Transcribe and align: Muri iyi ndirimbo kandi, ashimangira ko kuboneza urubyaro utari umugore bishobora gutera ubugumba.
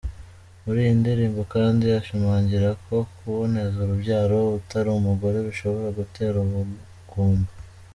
Muri 0.63 0.79
iyi 0.83 0.93
ndirimbo 1.01 1.41
kandi, 1.53 1.85
ashimangira 1.99 2.69
ko 2.85 2.95
kuboneza 3.15 3.77
urubyaro 3.81 4.37
utari 4.59 4.89
umugore 4.93 5.37
bishobora 5.47 5.87
gutera 5.99 6.35
ubugumba. 6.45 7.49